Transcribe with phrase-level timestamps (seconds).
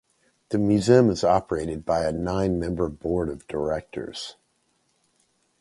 [0.49, 4.35] The museum is operated by a nine-member board of directors.